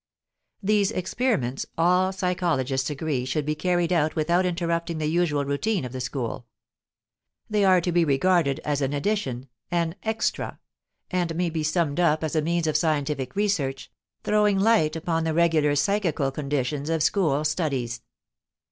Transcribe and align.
These 0.63 0.89
experiments 0.91 1.67
all 1.77 2.11
psychologists 2.11 2.89
agree 2.89 3.23
should 3.23 3.45
be 3.45 3.53
carried 3.53 3.93
out 3.93 4.15
without 4.15 4.47
interrupting 4.47 4.97
the 4.97 5.05
usual 5.05 5.45
routine 5.45 5.85
of 5.85 5.91
the 5.91 6.01
school. 6.01 6.47
They 7.47 7.63
are 7.63 7.79
to 7.81 7.91
be 7.91 8.03
regarded 8.03 8.57
as 8.65 8.81
an 8.81 8.93
addition, 8.93 9.47
an 9.69 9.93
extra, 10.01 10.59
and 11.11 11.35
may 11.35 11.51
be 11.51 11.61
summed 11.61 11.99
up 11.99 12.23
as 12.23 12.35
a 12.35 12.41
means 12.41 12.65
of 12.65 12.77
scientific 12.77 13.35
research, 13.35 13.91
throwing 14.23 14.57
light 14.57 14.95
upon 14.95 15.23
the 15.23 15.35
regular 15.35 15.75
psychical 15.75 16.31
conditions 16.31 16.89
of 16.89 17.03
school 17.03 17.45
studies. 17.45 18.01